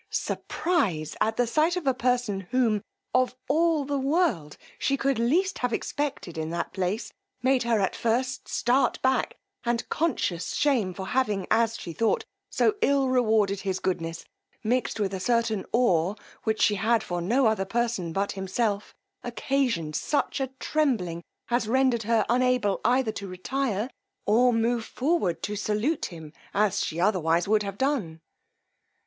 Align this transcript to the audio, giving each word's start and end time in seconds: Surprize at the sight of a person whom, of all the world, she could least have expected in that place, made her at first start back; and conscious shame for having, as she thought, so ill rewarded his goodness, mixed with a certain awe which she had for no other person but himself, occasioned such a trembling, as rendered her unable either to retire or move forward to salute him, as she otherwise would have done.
Surprize 0.09 1.15
at 1.21 1.37
the 1.37 1.45
sight 1.45 1.75
of 1.75 1.85
a 1.85 1.93
person 1.93 2.39
whom, 2.49 2.81
of 3.13 3.35
all 3.47 3.85
the 3.85 3.99
world, 3.99 4.57
she 4.79 4.97
could 4.97 5.19
least 5.19 5.59
have 5.59 5.71
expected 5.71 6.39
in 6.39 6.49
that 6.49 6.73
place, 6.73 7.13
made 7.43 7.61
her 7.61 7.79
at 7.79 7.95
first 7.95 8.47
start 8.47 8.99
back; 9.03 9.37
and 9.63 9.87
conscious 9.89 10.55
shame 10.55 10.91
for 10.91 11.05
having, 11.09 11.45
as 11.51 11.77
she 11.77 11.93
thought, 11.93 12.25
so 12.49 12.73
ill 12.81 13.09
rewarded 13.09 13.59
his 13.59 13.77
goodness, 13.77 14.25
mixed 14.63 14.99
with 14.99 15.13
a 15.13 15.19
certain 15.19 15.67
awe 15.71 16.15
which 16.45 16.63
she 16.63 16.73
had 16.81 17.03
for 17.03 17.21
no 17.21 17.45
other 17.45 17.63
person 17.63 18.11
but 18.11 18.31
himself, 18.31 18.95
occasioned 19.23 19.95
such 19.95 20.39
a 20.41 20.47
trembling, 20.59 21.21
as 21.51 21.67
rendered 21.67 22.01
her 22.01 22.25
unable 22.27 22.81
either 22.83 23.11
to 23.11 23.27
retire 23.27 23.87
or 24.25 24.51
move 24.51 24.83
forward 24.83 25.43
to 25.43 25.55
salute 25.55 26.05
him, 26.05 26.33
as 26.55 26.83
she 26.83 26.99
otherwise 26.99 27.47
would 27.47 27.61
have 27.61 27.77
done. 27.77 28.19